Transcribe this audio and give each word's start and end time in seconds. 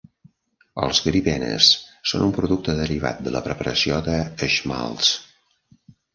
Els 0.85 1.01
gribenes 1.07 1.67
són 2.13 2.23
un 2.29 2.33
producte 2.39 2.75
derivat 2.81 3.21
de 3.29 3.35
la 3.37 3.43
preparació 3.49 4.01
de 4.09 4.19
schmaltz. 4.57 5.13